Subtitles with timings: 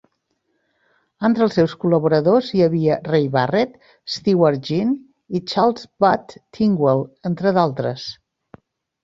[1.27, 3.77] Entre els seus col·laboradors hi havia Ray Barrett,
[4.15, 4.97] Stewart Ginn
[5.39, 8.09] i Charles "Bud" Tingwell, entre d'altres.